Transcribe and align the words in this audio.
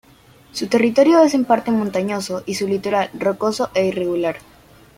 Su 0.51 0.65
territorio 0.65 1.21
es 1.21 1.35
en 1.35 1.45
parte 1.45 1.69
montañoso 1.69 2.41
y 2.47 2.55
su 2.55 2.67
litoral 2.67 3.11
rocoso 3.13 3.69
e 3.75 3.85
irregular. 3.85 4.37